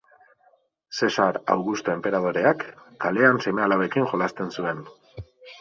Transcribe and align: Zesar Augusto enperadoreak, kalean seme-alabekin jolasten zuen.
Zesar 0.99 1.37
Augusto 1.57 1.93
enperadoreak, 1.97 2.65
kalean 3.05 3.41
seme-alabekin 3.47 4.11
jolasten 4.15 4.55
zuen. 4.57 4.83